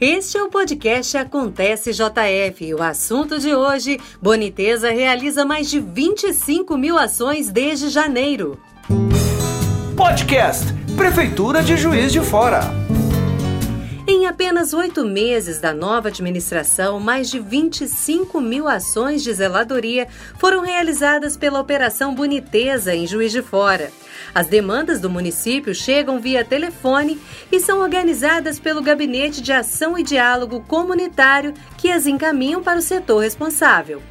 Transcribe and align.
Este 0.00 0.36
é 0.36 0.42
o 0.42 0.50
podcast 0.50 1.16
Acontece 1.16 1.90
JF. 1.90 2.74
O 2.74 2.82
assunto 2.82 3.38
de 3.38 3.54
hoje: 3.54 3.98
Boniteza 4.20 4.90
realiza 4.90 5.42
mais 5.42 5.70
de 5.70 5.80
25 5.80 6.76
mil 6.76 6.98
ações 6.98 7.50
desde 7.50 7.88
janeiro. 7.88 8.60
Podcast 9.96 10.66
Prefeitura 10.98 11.62
de 11.62 11.78
Juiz 11.78 12.12
de 12.12 12.20
Fora. 12.20 12.85
Em 14.26 14.28
apenas 14.28 14.74
oito 14.74 15.04
meses 15.04 15.60
da 15.60 15.72
nova 15.72 16.08
administração, 16.08 16.98
mais 16.98 17.30
de 17.30 17.38
25 17.38 18.40
mil 18.40 18.66
ações 18.66 19.22
de 19.22 19.32
zeladoria 19.32 20.08
foram 20.36 20.62
realizadas 20.62 21.36
pela 21.36 21.60
Operação 21.60 22.12
Boniteza 22.12 22.92
em 22.92 23.06
Juiz 23.06 23.30
de 23.30 23.40
Fora. 23.40 23.92
As 24.34 24.48
demandas 24.48 25.00
do 25.00 25.08
município 25.08 25.72
chegam 25.72 26.18
via 26.18 26.44
telefone 26.44 27.20
e 27.52 27.60
são 27.60 27.78
organizadas 27.78 28.58
pelo 28.58 28.82
Gabinete 28.82 29.40
de 29.40 29.52
Ação 29.52 29.96
e 29.96 30.02
Diálogo 30.02 30.60
Comunitário 30.66 31.54
que 31.78 31.88
as 31.88 32.04
encaminham 32.04 32.60
para 32.60 32.80
o 32.80 32.82
setor 32.82 33.20
responsável. 33.20 34.02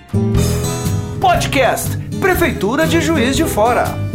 Podcast 1.19 1.97
Prefeitura 2.21 2.87
de 2.87 3.01
Juiz 3.01 3.35
de 3.35 3.45
Fora. 3.45 4.14